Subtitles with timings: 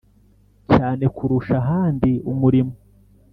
[0.73, 2.73] Cyane kurusha ahandi umurimo